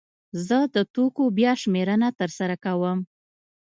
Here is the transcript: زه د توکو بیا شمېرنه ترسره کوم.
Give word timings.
زه 0.47 0.57
د 0.75 0.77
توکو 0.93 1.23
بیا 1.37 1.51
شمېرنه 1.61 2.09
ترسره 2.19 2.55
کوم. 2.65 2.99